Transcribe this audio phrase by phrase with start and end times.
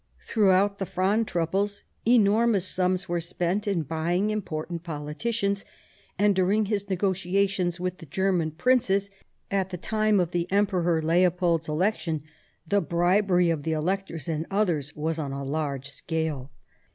[0.25, 5.63] Throughout the Fronde troubles enormous sums were spent in buying important politicians,
[6.17, 9.11] and during his negotiations with the German princes
[9.51, 12.23] at the time of the Emperor Leopold's election,
[12.67, 16.49] the bribery of the electors and others was on a large scale.